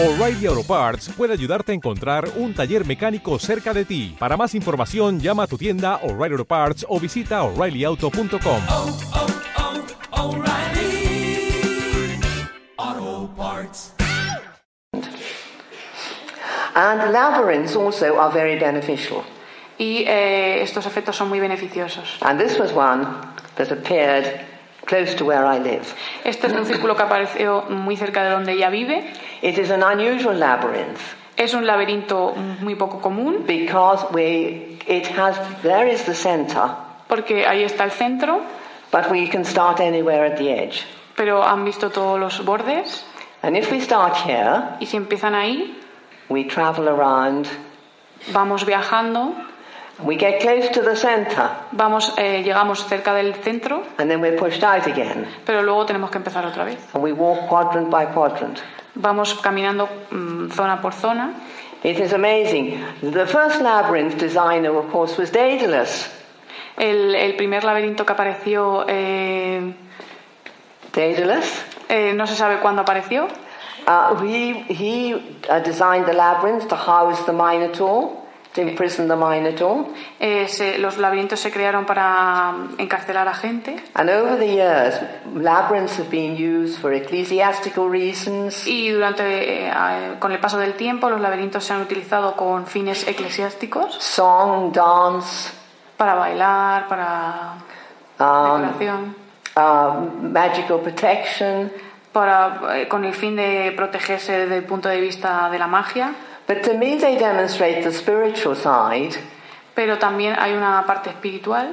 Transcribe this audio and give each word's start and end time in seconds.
O'Reilly 0.00 0.46
Auto 0.46 0.62
Parts 0.62 1.08
puede 1.08 1.32
ayudarte 1.32 1.72
a 1.72 1.74
encontrar 1.74 2.28
un 2.36 2.54
taller 2.54 2.86
mecánico 2.86 3.36
cerca 3.40 3.74
de 3.74 3.84
ti. 3.84 4.14
Para 4.16 4.36
más 4.36 4.54
información, 4.54 5.18
llama 5.18 5.42
a 5.42 5.46
tu 5.48 5.58
tienda 5.58 5.96
O'Reilly 6.04 6.34
Auto 6.34 6.44
Parts 6.44 6.86
o 6.88 7.00
visita 7.00 7.42
oreillyauto.com. 7.42 8.62
oh, 8.68 8.96
oh, 12.76 13.28
Parts. 13.36 13.92
And 16.76 17.12
labyrinths 17.12 17.74
also 17.74 18.20
are 18.20 18.32
very 18.32 18.56
beneficial. 18.56 19.24
Y 19.78 20.04
eh, 20.06 20.62
estos 20.62 20.86
efectos 20.86 21.16
son 21.16 21.28
muy 21.28 21.40
beneficiosos. 21.40 22.18
And 22.22 22.38
this 22.38 22.56
was 22.56 22.72
one 22.72 23.04
that 23.56 23.72
appeared 23.72 24.47
close 24.88 25.14
to 25.14 25.24
where 25.24 25.44
I 25.44 25.58
live. 25.60 25.86
Este 26.24 26.46
es 26.48 26.52
un 26.52 26.64
círculo 26.64 26.96
que 26.96 27.02
apareció 27.02 27.66
muy 27.68 27.96
cerca 27.96 28.24
de 28.24 28.30
donde 28.30 28.52
ella 28.52 28.70
vive. 28.70 29.04
It 29.42 29.58
is 29.58 29.70
an 29.70 29.82
unusual 29.84 30.38
labyrinth 30.38 30.98
Es 31.36 31.54
un 31.54 31.66
laberinto 31.66 32.34
muy 32.60 32.74
poco 32.74 33.00
común 33.00 33.44
because 33.46 34.04
we, 34.12 34.76
it 34.88 35.06
has, 35.16 35.38
there 35.62 35.86
is 35.86 36.02
the 36.04 36.14
center, 36.14 36.64
porque 37.06 37.46
ahí 37.46 37.62
está 37.62 37.84
el 37.84 37.92
centro, 37.92 38.40
but 38.90 39.08
we 39.08 39.28
can 39.28 39.44
start 39.44 39.78
anywhere 39.78 40.26
at 40.26 40.36
the 40.36 40.50
edge. 40.50 40.84
pero 41.14 41.44
han 41.44 41.64
visto 41.64 41.90
todos 41.90 42.18
los 42.18 42.44
bordes. 42.44 43.04
And 43.42 43.56
if 43.56 43.70
we 43.70 43.80
start 43.80 44.16
here, 44.16 44.78
Y 44.80 44.86
si 44.86 44.96
empiezan 44.96 45.36
ahí, 45.36 45.78
we 46.28 46.42
travel 46.42 46.88
around, 46.88 47.46
vamos 48.32 48.64
viajando, 48.66 49.32
we 50.04 50.16
get 50.16 50.40
close 50.40 50.68
to 50.70 50.82
the 50.82 50.94
center, 50.96 51.50
vamos, 51.72 52.12
eh, 52.16 52.42
llegamos 52.42 52.84
cerca 52.86 53.14
del 53.14 53.34
centro, 53.34 53.82
and 53.98 54.10
then 54.10 54.20
we're 54.20 54.36
pushed 54.36 54.62
out 54.62 54.86
again. 54.86 55.26
pero 55.44 55.62
luego 55.62 55.86
tenemos 55.86 56.10
que 56.10 56.18
empezar 56.18 56.44
otra 56.46 56.64
vez. 56.64 56.78
And 56.94 57.02
we 57.02 57.12
walk 57.12 57.48
quadrant 57.48 57.90
by 57.90 58.06
quadrant. 58.06 58.60
Vamos 58.94 59.34
caminando 59.34 59.88
mm, 60.10 60.50
zona 60.52 60.80
por 60.80 60.92
zona. 60.92 61.34
It 61.82 62.00
is 62.00 62.12
amazing. 62.12 62.84
The 63.02 63.26
first 63.26 63.60
labyrinth 63.60 64.18
designer, 64.18 64.76
of 64.76 64.90
course, 64.90 65.16
was 65.16 65.30
Daedalus. 65.30 66.08
El, 66.76 67.14
el 67.14 67.34
primer 67.36 67.62
laberinto 67.64 68.04
que 68.04 68.12
apareció, 68.12 68.84
eh, 68.88 69.74
Daedalus. 70.92 71.64
eh, 71.88 72.12
no 72.14 72.26
se 72.26 72.34
sabe 72.36 72.58
cuándo 72.58 72.82
apareció. 72.82 73.28
Uh, 73.86 74.16
he 74.22 74.52
he 74.68 75.14
uh, 75.48 75.60
designed 75.60 76.04
the 76.06 76.12
labyrinth 76.12 76.68
to 76.68 76.76
house 76.76 77.24
the 77.24 77.32
Minotaur, 77.32 78.17
to 78.58 78.68
imprison 78.68 79.06
the 79.08 79.14
Minotaur. 79.16 79.86
Eh, 80.18 80.48
se- 80.48 80.78
los 80.78 80.98
laberintos 80.98 81.38
se 81.38 81.50
crearon 81.52 81.86
para 81.86 82.52
mm, 82.52 82.74
encarcelar 82.80 83.28
a 83.28 83.34
gente. 83.34 83.76
And 83.94 84.10
over 84.10 84.36
the 84.38 84.46
years, 84.46 85.00
labyrinths 85.34 85.98
have 85.98 86.08
been 86.10 86.34
used 86.36 86.80
for 86.80 86.92
ecclesiastical 86.92 87.88
reasons, 87.90 88.66
Y 88.66 88.90
durante, 88.90 89.22
eh, 89.24 89.70
eh, 89.72 90.14
con 90.18 90.32
el 90.32 90.40
paso 90.40 90.58
del 90.58 90.74
tiempo, 90.74 91.08
los 91.08 91.20
laberintos 91.20 91.62
se 91.64 91.72
han 91.72 91.82
utilizado 91.82 92.34
con 92.36 92.66
fines 92.66 93.06
eclesiásticos, 93.06 93.94
song, 93.94 94.72
dance, 94.72 95.50
para 95.96 96.14
bailar, 96.14 96.88
para 96.88 97.54
um, 98.18 98.60
decoración, 98.62 99.16
uh, 99.56 100.28
magical 100.28 100.80
protection. 100.80 101.70
para, 102.12 102.60
eh, 102.80 102.88
con 102.88 103.04
el 103.04 103.12
fin 103.14 103.36
de 103.36 103.72
protegerse 103.76 104.32
desde 104.32 104.56
el 104.56 104.64
punto 104.64 104.88
de 104.88 105.00
vista 105.00 105.48
de 105.50 105.58
la 105.58 105.66
magia. 105.68 106.14
But 106.48 106.62
to 106.64 106.74
me, 106.74 106.96
they 106.96 107.16
demonstrate 107.18 107.82
the 107.84 107.92
spiritual 107.92 108.56
side 108.56 109.14
Pero 109.74 109.98
también 109.98 110.34
hay 110.38 110.54
una 110.54 110.84
parte 110.86 111.10
espiritual, 111.10 111.72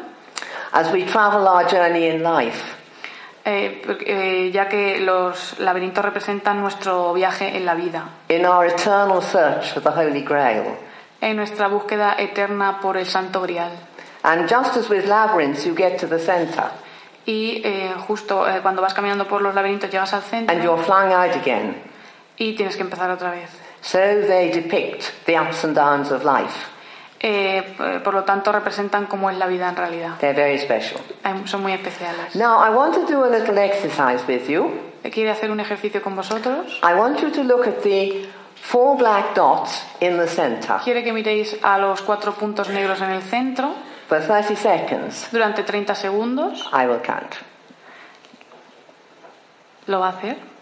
as 0.71 0.91
we 0.91 1.05
travel 1.05 1.47
our 1.47 1.65
journey 1.67 2.07
in 2.07 2.21
life. 2.21 2.61
eh, 3.45 3.81
eh, 4.05 4.51
ya 4.51 4.67
que 4.67 4.99
los 4.99 5.57
laberintos 5.59 6.03
representan 6.03 6.59
nuestro 6.61 7.13
viaje 7.13 7.55
en 7.57 7.65
la 7.65 7.73
vida, 7.75 8.09
In 8.29 8.45
our 8.45 8.65
eternal 8.67 9.21
search 9.21 9.71
for 9.73 9.81
the 9.81 9.89
Holy 9.91 10.21
Grail. 10.21 10.77
en 11.21 11.35
nuestra 11.37 11.67
búsqueda 11.67 12.15
eterna 12.19 12.79
por 12.81 12.97
el 12.97 13.05
Santo 13.07 13.41
Grial. 13.41 13.71
And 14.23 14.47
just 14.49 14.75
as 14.77 14.89
with 14.89 15.05
labyrinths, 15.07 15.65
you 15.65 15.73
get 15.75 15.97
to 15.99 16.08
the 16.08 16.19
center 16.19 16.69
Y 17.27 17.61
eh, 17.64 17.93
justo 18.08 18.47
eh, 18.47 18.59
cuando 18.61 18.81
vas 18.83 18.93
caminando 18.93 19.27
por 19.27 19.41
los 19.41 19.55
laberintos 19.55 19.89
llegas 19.89 20.14
al 20.14 20.19
and 20.21 20.30
centro 20.30 20.55
you're 20.64 20.83
flung 20.83 21.11
out 21.11 21.35
again. 21.35 21.81
y 22.37 22.53
tienes 22.55 22.75
que 22.75 22.83
empezar 22.83 23.09
otra 23.09 23.31
vez. 23.31 23.49
So 23.85 23.99
they 23.99 24.49
depict 24.49 25.13
the 25.27 25.37
ups 25.37 25.63
and 25.63 25.75
downs 25.75 26.11
of 26.11 26.23
life. 26.23 26.71
Eh, 27.19 27.61
por 28.03 28.15
lo 28.15 28.23
tanto, 28.23 28.51
representan 28.51 29.05
cómo 29.05 29.29
es 29.29 29.37
la 29.37 29.45
vida 29.45 29.69
en 29.69 29.75
realidad. 29.75 30.17
They're 30.19 30.33
very 30.33 30.57
special. 30.57 30.99
Son 31.45 31.61
muy 31.61 31.73
especiales. 31.73 32.35
Now, 32.35 32.59
I 32.59 32.71
want 32.71 32.95
to 32.95 33.05
do 33.05 33.23
a 33.23 33.29
little 33.29 33.57
exercise 33.59 34.25
with 34.27 34.49
you. 34.49 34.71
¿Quiere 35.03 35.29
hacer 35.29 35.51
un 35.51 35.59
ejercicio 35.59 36.01
con 36.01 36.15
vosotros? 36.15 36.79
I 36.81 36.95
want 36.95 37.21
you 37.21 37.29
to 37.29 37.43
look 37.43 37.67
at 37.67 37.83
the 37.83 38.27
four 38.55 38.97
black 38.97 39.35
dots 39.35 39.83
in 39.99 40.17
the 40.17 40.27
center 40.27 40.79
Quiere 40.83 41.03
que 41.03 41.13
miréis 41.13 41.55
a 41.61 41.77
los 41.77 42.02
cuatro 42.02 42.33
puntos 42.33 42.69
negros 42.69 42.99
en 43.02 43.11
el 43.11 43.21
centro 43.21 43.75
for 44.07 44.19
30 44.19 44.55
seconds. 44.55 45.27
durante 45.31 45.61
30 45.63 45.93
segundos. 45.93 46.67
I 46.73 46.87
will 46.87 47.02
count. 47.02 47.35
¿Lo 49.85 49.99
va 49.99 50.07
a 50.07 50.11
hacer? 50.17 50.55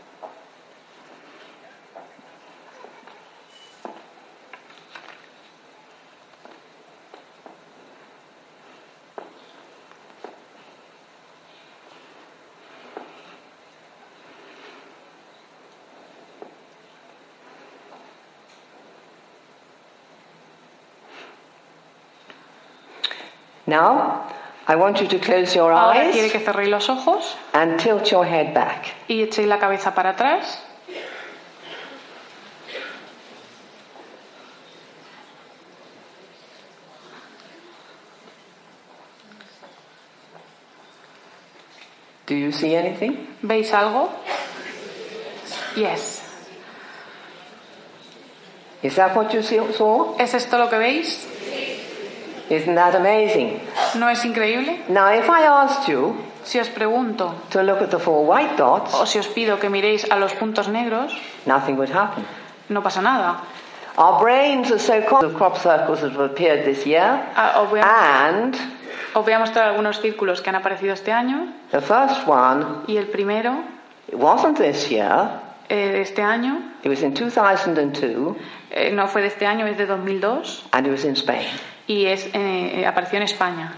Now, 23.74 24.30
I 24.68 24.76
want 24.76 25.02
you 25.02 25.08
to 25.08 25.18
close 25.20 25.56
your 25.56 25.72
Ahora 25.74 26.12
quiere 26.12 26.28
eyes 26.28 26.32
que 26.32 26.40
cerréis 26.40 26.70
los 26.70 26.88
ojos 26.90 27.36
and 27.54 27.80
tilt 27.80 28.06
your 28.12 28.24
head 28.26 28.54
back. 28.54 28.94
y 29.08 29.24
echéis 29.24 29.48
la 29.48 29.58
cabeza 29.58 29.96
para 29.96 30.12
atrás. 30.12 30.60
Do 42.26 42.36
you 42.36 42.52
see 42.52 42.76
anything? 42.76 43.28
¿Veis 43.42 43.72
algo? 43.74 44.10
Yes. 45.76 46.22
Is 48.82 48.96
that 48.96 49.16
what 49.16 49.34
you 49.34 49.42
see- 49.44 49.60
saw? 49.74 50.16
¿Es 50.20 50.34
esto 50.34 50.58
lo 50.58 50.70
que 50.70 50.78
veis? 50.78 51.28
Isn't 52.56 52.76
that 52.76 52.96
amazing? 52.96 53.60
¿No 53.96 54.10
es 54.10 54.24
increíble? 54.26 54.84
Now, 54.90 55.10
if 55.14 55.30
I 55.30 55.44
asked 55.44 55.88
you 55.88 56.16
Si 56.44 56.60
os 56.60 56.68
pregunto 56.68 57.34
to 57.52 57.64
look 57.64 57.82
at 57.82 57.90
the 57.90 58.00
four 58.00 58.26
white 58.26 58.58
dots, 58.58 58.94
o 58.94 59.06
si 59.06 59.18
os 59.18 59.28
pido 59.28 59.60
que 59.60 59.70
miréis 59.70 60.06
a 60.12 60.20
los 60.20 60.34
puntos 60.34 60.68
negros, 60.68 61.16
nothing 61.46 61.78
would 61.78 61.90
happen. 61.90 62.26
no 62.70 62.82
pasa 62.82 63.02
nada. 63.02 63.42
Our 63.98 64.20
brains 64.20 64.72
are 64.72 64.80
so 64.80 65.02
conscious 65.02 65.32
of 65.32 65.38
crop 65.38 65.58
circles 65.58 66.02
that 66.02 66.12
have 66.12 66.20
appeared 66.20 66.66
this 66.66 66.86
year, 66.86 67.02
a, 67.36 67.64
and 67.64 68.56
os 69.16 69.24
voy 69.24 69.34
a 69.34 69.40
mostrar 69.40 69.70
algunos 69.70 70.02
círculos 70.02 70.42
que 70.42 70.50
han 70.50 70.56
aparecido 70.56 70.94
este 70.94 71.12
año. 71.14 71.54
the 71.72 71.80
first 71.82 72.28
one, 72.28 72.84
Y 72.88 72.98
el 72.98 73.06
primero 73.06 73.64
it 74.10 74.16
wasn't 74.18 74.58
this 74.58 74.90
year, 74.90 75.40
eh, 75.70 75.92
de 75.92 76.02
este 76.02 76.22
año, 76.24 76.74
it 76.84 76.90
was 76.90 77.04
in 77.04 77.14
2002, 77.14 78.36
eh, 78.72 78.92
no 78.92 79.08
fue 79.08 79.22
de 79.22 79.28
este 79.28 79.46
año, 79.46 79.66
es 79.66 79.78
de 79.78 79.86
2002 79.86 80.66
and 80.74 80.88
it 80.88 80.92
was 80.92 81.06
in 81.06 81.16
Spain. 81.16 81.48
Y 81.88 82.06
es, 82.06 82.30
eh, 82.34 82.86
apareció 82.88 83.18
en 83.18 83.24
España, 83.24 83.74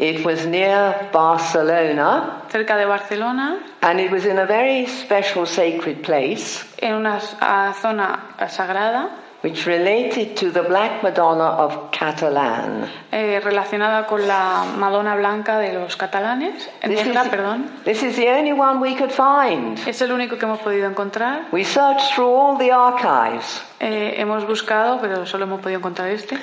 It 0.00 0.24
was 0.24 0.46
near 0.46 1.10
Barcelona, 1.12 2.42
cerca 2.50 2.76
de 2.76 2.84
Barcelona, 2.86 3.58
and 3.80 3.98
it 4.00 4.12
was 4.12 4.24
in 4.24 4.38
a 4.38 4.44
very 4.44 4.86
special 4.86 5.44
sacred 5.46 6.02
place, 6.02 6.64
en 6.78 6.94
una 6.94 7.18
zona 7.20 8.36
sagrada 8.48 9.08
which 9.42 9.66
related 9.66 10.34
to 10.36 10.50
the 10.50 10.62
Black 10.62 11.00
Madonna 11.02 11.50
of 11.64 11.90
Catalan. 11.92 12.86
eh, 13.12 13.40
relacionada 13.42 14.04
con 14.06 14.26
la 14.26 14.64
Madonna 14.76 15.14
Blanca 15.16 15.58
de 15.58 15.72
los 15.74 15.96
catalanes, 15.96 16.68
This 16.82 17.04
negra, 17.04 17.22
is, 17.22 17.28
perdón. 17.28 17.70
this 17.84 18.02
is 18.02 18.16
the 18.16 18.28
only 18.30 18.52
one 18.52 18.80
we 18.80 18.96
could 18.96 19.12
find. 19.12 19.78
Es 19.86 20.00
el 20.02 20.10
único 20.12 20.38
que 20.38 20.44
hemos 20.46 20.58
podido 20.60 20.88
encontrar. 20.88 21.42
We 21.52 21.64
searched 21.64 22.14
through 22.14 22.32
all 22.34 22.56
the 22.58 22.72
archives. 22.72 23.62
Eh, 23.80 24.14
hemos 24.18 24.44
buscado, 24.44 25.00
pero 25.00 25.24
solo 25.24 25.44
hemos 25.44 25.60
podido 25.60 25.78
encontrar 25.78 26.08
este. 26.10 26.36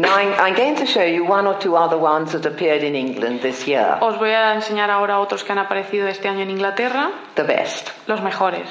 Now, 0.00 0.16
I'm, 0.16 0.32
I'm 0.40 0.54
going 0.54 0.76
to 0.76 0.86
show 0.86 1.04
you 1.04 1.24
one 1.24 1.46
or 1.46 1.58
two 1.58 1.76
other 1.76 1.98
ones 1.98 2.32
that 2.32 2.46
appeared 2.46 2.82
in 2.82 2.94
England 2.94 3.40
this 3.42 3.66
year. 3.66 3.98
Os 4.00 4.16
voy 4.18 4.30
a 4.30 4.54
enseñar 4.54 4.88
ahora 4.90 5.18
otros 5.20 5.44
que 5.44 5.52
han 5.52 5.58
aparecido 5.58 6.08
este 6.08 6.26
año 6.28 6.40
en 6.42 6.50
Inglaterra, 6.50 7.10
The 7.34 7.42
best. 7.44 7.90
los 8.06 8.20
mejores. 8.22 8.66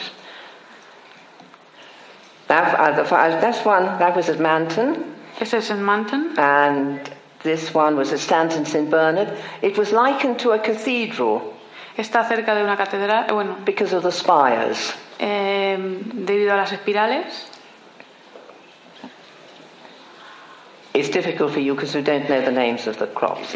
That, 2.47 2.79
uh, 2.79 2.95
the, 2.95 3.03
uh, 3.03 3.39
that's 3.41 3.63
one, 3.63 3.85
that 3.99 4.15
was 4.15 4.29
at 4.29 4.39
Manton, 4.39 5.15
Este 5.39 5.53
es 5.57 5.69
en 5.69 5.83
Manton 5.83 6.33
and 6.37 6.99
this 7.43 7.73
one 7.73 7.95
was 7.95 8.11
at 8.11 8.19
Stanton 8.19 8.65
St. 8.65 8.89
Bernard. 8.89 9.31
It 9.61 9.77
was 9.77 9.91
likened 9.91 10.39
to 10.39 10.51
a 10.51 10.59
cathedral 10.59 11.53
Está 11.95 12.25
cerca 12.27 12.55
de 12.55 12.63
una 12.63 12.77
catedral, 12.77 13.27
bueno, 13.33 13.57
because 13.65 13.93
of 13.93 14.03
the 14.03 14.11
spires. 14.11 14.95
eh, 15.19 15.77
debido 15.77 16.53
a 16.53 16.57
las 16.57 16.71
espirales. 16.71 17.47
It's 20.99 21.09
difficult 21.09 21.53
for 21.53 21.59
you 21.61 21.75
because 21.75 21.95
you 21.95 22.01
don't 22.01 22.29
know 22.29 22.41
the 22.41 22.51
names 22.51 22.87
of 22.87 22.97
the 22.97 23.07
crops. 23.07 23.55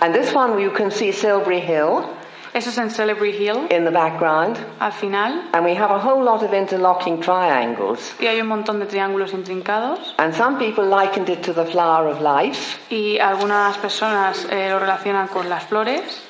And 0.00 0.14
this 0.14 0.32
one 0.32 0.58
you 0.58 0.70
can 0.70 0.90
see 0.90 1.12
Silbury 1.12 1.60
Hill 1.60 2.08
Eso 2.52 2.70
es 2.70 2.78
en 2.78 2.90
Celebrity 2.90 3.46
Hill, 3.46 3.68
in 3.70 3.84
the 3.84 3.92
background. 3.92 4.58
al 4.80 4.90
final. 4.90 5.44
And 5.52 5.64
we 5.64 5.74
have 5.74 5.92
a 5.92 6.00
whole 6.00 6.24
lot 6.24 6.42
of 6.42 6.52
interlocking 6.52 7.20
triangles. 7.20 8.12
Y 8.18 8.26
hay 8.26 8.40
un 8.40 8.48
montón 8.48 8.80
de 8.80 8.86
triángulos 8.86 9.32
intrincados. 9.32 10.14
And 10.18 10.34
some 10.34 10.58
people 10.58 10.84
likened 10.84 11.28
it 11.28 11.44
to 11.44 11.52
the 11.52 11.64
flower 11.64 12.08
of 12.08 12.20
life. 12.20 12.80
Y 12.90 13.18
algunas 13.20 13.76
personas 13.78 14.46
eh, 14.50 14.68
lo 14.68 14.80
relacionan 14.80 15.28
con 15.28 15.48
las 15.48 15.64
flores. 15.66 16.22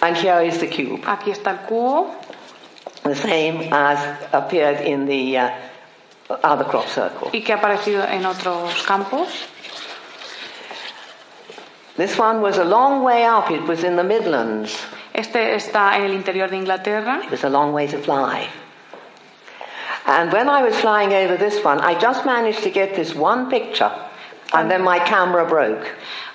And 0.00 0.16
here 0.16 0.40
is 0.40 0.58
the 0.58 0.68
cube, 0.68 1.02
Aquí 1.06 1.30
está 1.30 1.50
el 1.50 1.66
cubo, 1.66 2.14
the 3.02 3.14
same 3.14 3.68
as 3.72 3.98
appeared 4.32 4.80
in 4.86 5.06
the 5.06 5.38
uh, 5.38 5.50
Ah, 6.28 6.52
other 6.52 6.64
crop 6.64 6.86
circle. 6.88 7.30
y 7.32 7.42
que 7.42 7.52
ha 7.52 7.56
aparecido 7.56 8.04
en 8.04 8.26
otros 8.26 8.82
campos. 8.84 9.28
This 11.96 12.18
one 12.18 12.42
was 12.42 12.58
a 12.58 12.64
long 12.64 13.02
way 13.02 13.24
up. 13.24 13.50
It 13.50 13.62
was 13.62 13.82
in 13.82 13.96
the 13.96 14.04
Midlands. 14.04 14.76
Este 15.14 15.54
está 15.54 15.96
en 15.96 16.02
el 16.02 16.12
interior 16.12 16.48
de 16.48 16.56
Inglaterra. 16.56 17.22
It 17.24 17.30
was 17.30 17.44
a 17.44 17.48
long 17.48 17.72
way 17.72 17.86
to 17.86 17.98
fly. 17.98 18.48
And 20.06 20.30
when 20.32 20.48
I 20.48 20.62
was 20.62 20.76
flying 20.76 21.12
over 21.12 21.36
this 21.36 21.64
one, 21.64 21.80
I 21.80 21.98
just 21.98 22.26
managed 22.26 22.62
to 22.64 22.70
get 22.70 22.94
this 22.94 23.14
one 23.14 23.48
picture, 23.48 23.90
and 24.56 24.70
then 24.70 24.82
my 24.82 24.98
camera 25.00 25.44
broke. 25.44 25.86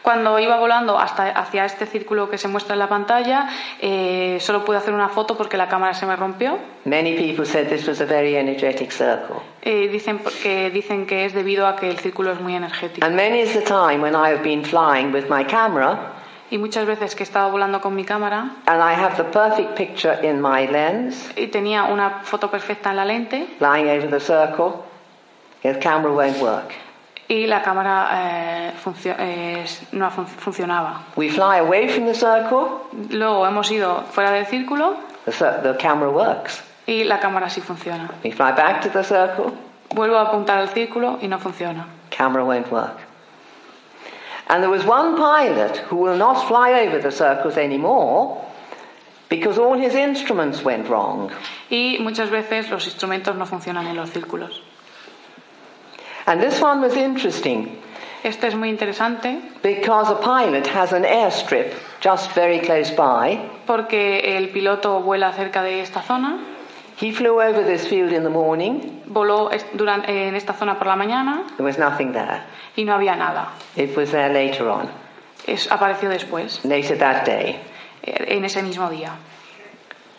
Cuando 0.02 0.40
iba 0.40 0.58
volando 0.58 0.98
hasta 0.98 1.30
hacia 1.30 1.64
este 1.66 1.86
círculo 1.86 2.28
que 2.30 2.40
se 2.40 2.48
muestra 2.48 2.74
en 2.74 2.80
la 2.80 2.90
pantalla, 2.90 3.48
eh, 3.80 4.38
solo 4.40 4.66
pude 4.66 4.78
hacer 4.78 4.94
una 4.94 5.10
foto 5.10 5.38
porque 5.38 5.58
la 5.58 5.68
cámara 5.68 5.94
se 5.94 6.08
me 6.08 6.16
rompió. 6.16 6.58
Many 6.86 7.16
people 7.16 7.46
said 7.46 7.68
this 7.68 7.88
was 7.88 8.02
a 8.02 8.06
very 8.06 8.36
energetic 8.36 8.92
circle. 8.92 9.42
Eh, 9.62 9.90
dicen 9.90 10.20
que 10.42 10.72
dicen 10.72 11.06
que 11.06 11.26
es 11.26 11.34
debido 11.34 11.68
a 11.68 11.76
que 11.76 11.88
el 11.88 12.00
círculo 12.00 12.32
es 12.32 12.40
muy 12.40 12.56
energético. 12.56 13.06
And 13.06 13.16
many 13.16 13.42
is 13.42 13.54
the 13.54 13.62
time 13.62 14.02
when 14.02 14.16
I 14.16 14.32
have 14.32 14.42
been 14.42 14.64
flying 14.64 15.14
with 15.14 15.26
my 15.30 15.44
camera, 15.46 16.14
Y 16.50 16.58
muchas 16.58 16.86
veces 16.86 17.16
que 17.16 17.24
he 17.24 17.26
estado 17.26 17.50
volando 17.50 17.80
con 17.80 17.96
mi 17.96 18.04
cámara 18.04 18.58
and 18.66 18.82
I 18.82 18.94
have 18.94 19.16
the 19.16 19.24
perfect 19.24 19.74
picture 19.78 20.20
in 20.22 20.42
my 20.42 20.68
lens, 20.68 21.32
y 21.38 21.48
tenía 21.48 21.84
una 21.84 22.22
foto 22.24 22.52
perfecta 22.52 22.90
en 22.90 22.98
la 22.98 23.06
lente 23.06 23.48
flying 23.58 23.88
over 23.88 24.10
the 24.10 24.20
circle, 24.20 24.84
the 25.64 25.80
camera 25.80 26.12
won't 26.12 26.42
work. 26.42 26.74
Y 27.34 27.48
la 27.48 27.62
cámara 27.62 28.10
eh, 28.14 28.74
funcio- 28.84 29.16
eh, 29.18 29.64
no 29.94 30.10
fun- 30.12 30.26
funcionaba. 30.28 31.04
We 31.16 31.30
fly 31.30 31.60
away 31.60 31.88
from 31.88 32.06
the 32.06 32.14
circle, 32.14 32.82
Luego 33.10 33.46
hemos 33.48 33.72
ido 33.72 34.04
fuera 34.12 34.32
del 34.32 34.46
círculo 34.48 34.96
the, 35.26 35.32
the 35.64 35.78
camera 35.78 36.10
works. 36.10 36.62
y 36.86 37.04
la 37.06 37.20
cámara 37.20 37.50
sí 37.50 37.62
funciona. 37.62 38.10
We 38.24 38.32
fly 38.32 38.52
back 38.52 38.82
to 38.82 38.90
the 38.90 39.04
circle, 39.04 39.54
Vuelvo 39.94 40.18
a 40.18 40.22
apuntar 40.30 40.58
al 40.58 40.70
círculo 40.70 41.20
y 41.22 41.28
no 41.28 41.40
funciona. 41.40 41.86
camera 42.10 42.44
won't 42.44 42.70
work. 42.72 42.98
And 44.50 44.62
there 44.62 44.70
was 44.70 44.86
one 44.86 45.16
pilot 45.16 45.78
who 45.90 45.96
will 45.96 46.18
not 46.18 46.48
fly 46.48 46.86
over 46.86 47.00
the 47.02 47.12
circles 47.12 47.56
anymore 47.58 48.42
because 49.30 49.58
all 49.58 49.78
his 49.78 49.96
instruments 49.96 50.62
went 50.66 50.90
wrong. 50.90 51.32
Y 51.70 51.98
muchas 52.02 52.30
veces 52.30 52.70
los 52.70 52.86
instrumentos 52.86 53.36
no 53.38 53.46
funcionan 53.46 53.88
en 53.88 53.96
los 53.96 54.10
círculos. 54.10 54.62
And 56.26 56.42
this 56.42 56.62
one 56.62 56.82
was 56.82 56.96
interesting 56.96 57.78
Este 58.24 58.44
es 58.48 58.56
muy 58.56 58.70
interesante 58.70 59.40
because 59.64 60.10
a 60.12 60.20
pilot 60.20 60.68
has 60.68 60.94
an 60.94 61.04
airstrip 61.04 61.74
just 62.02 62.32
very 62.36 62.60
close 62.60 62.92
by. 62.92 63.40
porque 63.66 64.38
el 64.38 64.50
piloto 64.50 65.02
vuela 65.02 65.32
cerca 65.34 65.64
de 65.64 65.82
esta 65.82 66.02
zona, 66.02 66.38
He 67.00 67.12
flew 67.12 67.42
over 67.42 67.64
this 67.64 67.88
field 67.88 68.12
in 68.12 68.22
the 68.24 68.30
morning. 68.30 69.02
voló 69.08 69.50
duran- 69.74 70.08
en 70.08 70.36
esta 70.36 70.54
zona 70.54 70.78
por 70.78 70.86
la 70.88 70.96
mañana 70.96 71.46
There 71.58 71.66
was 71.66 71.80
nothing 71.80 72.14
there. 72.14 72.42
y 72.76 72.84
no 72.86 72.94
había 72.94 73.16
nada. 73.16 73.50
It 73.76 73.98
was 73.98 74.12
there 74.12 74.32
later 74.32 74.68
on, 74.70 74.88
Es, 75.48 75.68
apareció 75.72 76.08
después, 76.10 76.64
later 76.64 76.96
that 77.00 77.26
day. 77.26 77.60
eh, 78.04 78.36
en 78.38 78.46
ese 78.46 78.62
mismo 78.62 78.88
día. 78.92 79.14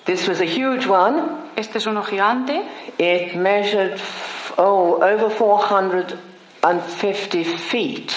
This 0.06 0.26
was 0.28 0.40
a 0.40 0.44
huge 0.44 0.88
one. 0.88 1.22
Este 1.54 1.78
es 1.78 1.86
uno 1.86 2.02
gigante, 2.02 2.62
It 2.98 3.36
measured, 3.36 4.00
oh, 4.58 4.98
over 5.02 5.30
450 5.30 7.44
feet. 7.44 8.12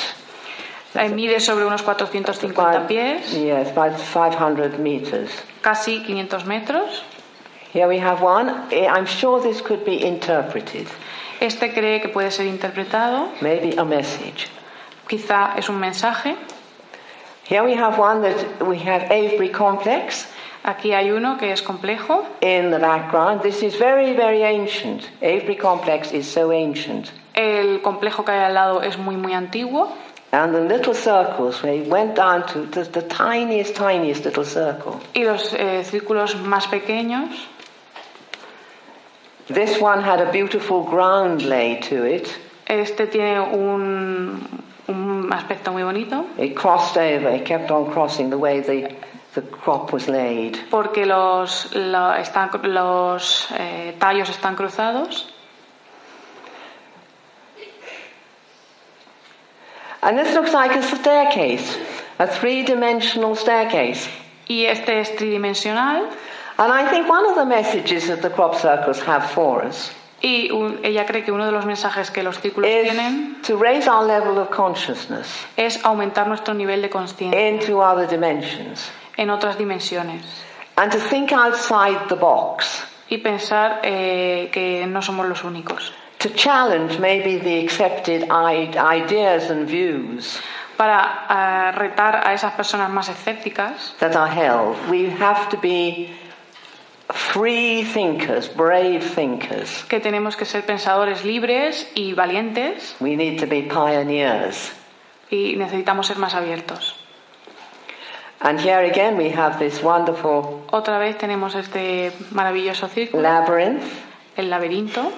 eh, 0.96 1.10
mide 1.10 1.40
sobre 1.40 1.66
unos 1.66 1.82
450 1.82 2.88
pies, 2.88 3.34
Yes, 3.34 3.72
about 3.72 4.00
500 4.00 4.80
meters. 4.80 5.30
casi 5.62 6.00
500 6.00 6.46
metros. 6.46 7.04
Here 7.74 7.88
we 7.88 8.00
have 8.00 8.22
one. 8.24 8.50
Eh, 8.72 8.88
I'm 8.88 9.06
sure 9.06 9.42
this 9.42 9.62
could 9.62 9.84
be 9.84 10.06
interpreted. 10.06 10.88
Este 11.42 11.74
cree 11.74 12.00
que 12.00 12.08
puede 12.10 12.32
ser 12.32 12.46
interpretado, 12.46 13.30
Maybe 13.42 13.76
a 13.78 13.84
message. 13.84 14.48
quizá 15.08 15.54
es 15.58 15.68
un 15.70 15.80
mensaje. 15.80 16.36
Here 17.44 17.64
we 17.64 17.76
have 17.76 18.00
one 18.00 18.22
that 18.22 18.62
we 18.66 18.78
have 18.80 19.04
Avebury 19.12 19.50
Complex 19.50 20.28
Aquí 20.68 20.94
hay 20.94 21.12
uno 21.12 21.38
que 21.38 21.52
es 21.52 21.62
complejo, 21.62 22.26
in 22.42 22.72
the 22.72 22.80
background. 22.80 23.44
This 23.44 23.62
is 23.62 23.78
very, 23.78 24.14
very 24.14 24.42
ancient. 24.42 25.08
Avebury 25.22 25.58
Complex 25.58 26.12
is 26.12 26.26
so 26.28 26.52
ancient. 26.52 27.12
el 27.36 27.82
complejo 27.82 28.26
que 28.26 28.32
hay 28.32 28.46
al 28.46 28.54
lado 28.56 28.82
es 28.82 28.98
muy 28.98 29.16
muy 29.16 29.34
antiguo 29.34 29.90
And 30.32 30.54
the 30.54 30.62
little 30.62 30.94
circles, 30.94 31.62
they 31.62 31.82
went 31.82 32.16
down 32.16 32.46
to 32.48 32.66
the, 32.66 32.84
the 32.84 33.04
tiniest, 33.04 33.76
tiniest 33.76 34.26
little 34.26 34.44
circle. 34.44 35.00
y 35.14 35.24
los 35.24 35.54
eh, 35.54 35.84
círculos 35.84 36.36
más 36.42 36.68
pequeños. 36.68 37.30
This 39.48 39.80
one 39.80 40.02
had 40.02 40.20
a 40.20 40.32
beautiful 40.32 40.84
ground 40.84 41.44
lay 41.44 41.80
to 41.82 42.04
it. 42.06 42.28
Este 42.68 43.06
tiene 43.08 43.40
un, 43.40 44.42
un 44.88 45.30
aspecto 45.32 45.72
muy 45.72 45.84
bonito 45.84 46.26
It 46.40 46.56
crossed 46.56 46.98
over, 46.98 47.30
it 47.30 47.46
kept 47.46 47.70
on 47.70 47.92
crossing 47.92 48.32
the 48.32 48.38
way 48.38 48.62
the, 48.62 48.92
the 49.36 49.42
crop 49.42 49.92
was 49.94 50.08
laid. 50.08 50.58
porque 50.72 51.06
los, 51.06 51.74
la- 51.76 52.20
están, 52.20 52.50
los 52.64 53.48
eh, 53.52 53.96
tallos 54.00 54.30
están 54.30 54.56
cruzados 54.56 55.28
And 60.02 60.18
this 60.20 60.34
looks 60.36 60.54
like 60.54 60.76
a 60.76 60.84
staircase, 60.84 61.78
a 62.20 62.28
three 62.28 62.64
dimensional 62.64 63.36
staircase. 63.36 64.08
y 64.48 64.66
este 64.66 65.00
es 65.00 65.16
tridimensional 65.16 66.10
And 66.58 66.72
I 66.72 66.88
think 66.90 67.10
one 67.10 67.26
of 67.28 67.36
the 67.36 67.46
messages 67.46 68.08
that 68.08 68.22
the 68.22 68.30
crop 68.30 68.56
circles 68.56 69.00
have 69.02 69.30
for 69.32 69.64
us 69.64 69.92
y 70.22 70.50
un- 70.52 70.80
ella 70.84 71.06
cree 71.06 71.24
que 71.24 71.32
uno 71.32 71.46
de 71.46 71.52
los 71.52 71.66
mensajes 71.66 72.10
que 72.12 72.24
los 72.24 72.38
círculos 72.40 72.70
is 72.70 72.84
tienen 72.90 73.42
to 73.42 73.58
raise 73.58 73.88
our 73.88 74.04
level 74.06 74.38
of 74.40 74.50
consciousness 74.52 75.28
es 75.58 75.84
aumentar 75.84 76.28
nuestro 76.28 76.54
nivel 76.54 76.82
de 76.82 76.90
conciencia 76.90 77.50
into 77.50 77.82
other 77.82 78.08
dimensions 78.08 78.90
en 79.18 79.30
otras 79.30 79.58
dimensiones 79.58 80.24
and 80.78 80.92
to 80.92 81.00
think 81.00 81.32
outside 81.32 82.08
the 82.10 82.16
box, 82.16 82.84
y 83.10 83.18
pensar 83.20 83.80
eh, 83.84 84.50
que 84.52 84.86
no 84.88 85.02
somos 85.02 85.28
los 85.28 85.44
únicos. 85.44 85.94
to 86.18 86.30
challenge 86.30 87.00
maybe 87.00 87.38
the 87.38 87.64
accepted 87.64 88.24
ideas 88.32 89.50
and 89.50 89.68
views 89.68 90.40
Para 90.78 91.26
ah, 91.30 91.72
retar 91.72 92.28
a 92.28 92.34
esas 92.34 92.52
personas 92.54 92.90
más 92.90 93.08
escépticas, 93.08 93.96
that 94.00 94.14
are 94.14 94.28
held. 94.28 94.76
We 94.90 95.10
have 95.10 95.48
to 95.52 95.58
be 95.58 96.10
free 97.10 97.84
thinkers, 97.86 98.50
brave 98.54 99.00
thinkers. 99.02 99.86
que 99.88 100.02
tenemos 100.02 100.36
que 100.36 100.44
ser 100.46 100.66
pensadores 100.66 101.24
libres 101.24 101.90
y 101.96 102.14
valientes 102.14 102.96
We 103.00 103.16
need 103.16 103.40
to 103.40 103.48
be 103.48 103.62
pioneers. 103.64 104.74
y 105.32 105.56
necesitamos 105.56 106.08
ser 106.08 106.18
más 106.18 106.34
abiertos. 106.36 106.95
And 108.42 108.60
here 108.60 108.82
again 108.84 109.18
we 109.18 109.30
have 109.30 109.58
this 109.60 109.82
wonderful 109.82 110.66
Otra 110.72 111.00
vez 111.00 111.18
tenemos 111.18 111.56
este 111.56 112.12
maravilloso 112.32 112.88
círculo, 112.88 113.22
labyrinth 113.24 113.84
el 114.38 114.50
laberinto 114.50 115.12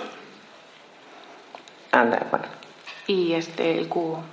and 1.92 2.14
that 2.14 2.32
one. 2.32 2.46
y 3.08 3.34
este 3.34 3.78
el 3.78 3.88
cubo. 3.90 4.24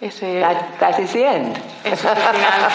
Ese 0.00 0.40
That, 0.40 0.78
that 0.78 0.98
is 1.00 1.12
the 1.12 1.24
end. 1.26 1.56
ese 1.84 1.92
es 1.92 2.04
el 2.04 2.16
final. 2.16 2.70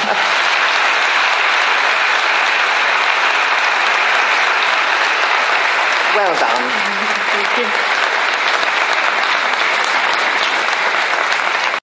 Well 6.15 6.33
done. 6.39 7.94